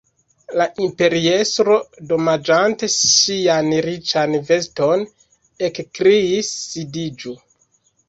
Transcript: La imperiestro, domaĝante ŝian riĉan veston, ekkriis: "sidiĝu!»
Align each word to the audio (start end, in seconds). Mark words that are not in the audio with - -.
La 0.59 0.65
imperiestro, 0.85 1.75
domaĝante 2.13 2.91
ŝian 2.95 3.71
riĉan 3.89 4.37
veston, 4.51 5.07
ekkriis: 5.71 6.55
"sidiĝu!» 6.77 7.41